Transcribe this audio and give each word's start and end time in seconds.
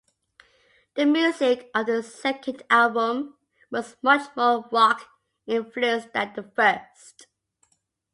The 0.95 1.05
music 1.05 1.69
of 1.75 1.85
the 1.85 2.01
second 2.01 2.63
album 2.71 3.35
was 3.69 3.97
much 4.01 4.35
more 4.35 4.67
rock-influenced 4.71 6.11
than 6.13 6.33
the 6.35 6.41
first. 6.41 7.27